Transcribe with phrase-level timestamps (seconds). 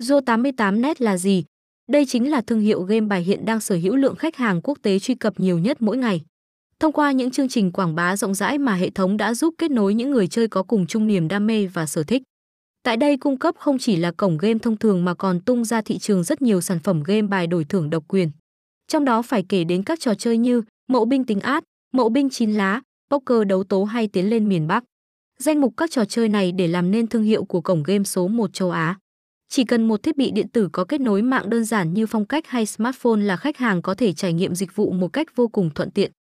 [0.00, 1.44] Zo88net là gì?
[1.92, 4.78] Đây chính là thương hiệu game bài hiện đang sở hữu lượng khách hàng quốc
[4.82, 6.22] tế truy cập nhiều nhất mỗi ngày.
[6.78, 9.70] Thông qua những chương trình quảng bá rộng rãi mà hệ thống đã giúp kết
[9.70, 12.22] nối những người chơi có cùng chung niềm đam mê và sở thích.
[12.82, 15.80] Tại đây cung cấp không chỉ là cổng game thông thường mà còn tung ra
[15.80, 18.30] thị trường rất nhiều sản phẩm game bài đổi thưởng độc quyền.
[18.88, 22.30] Trong đó phải kể đến các trò chơi như mậu binh tính át, mậu binh
[22.30, 22.80] chín lá,
[23.10, 24.84] poker đấu tố hay tiến lên miền Bắc.
[25.38, 28.28] Danh mục các trò chơi này để làm nên thương hiệu của cổng game số
[28.28, 28.98] 1 châu Á.
[29.52, 32.24] Chỉ cần một thiết bị điện tử có kết nối mạng đơn giản như phong
[32.24, 35.48] cách hay smartphone là khách hàng có thể trải nghiệm dịch vụ một cách vô
[35.48, 36.12] cùng thuận tiện.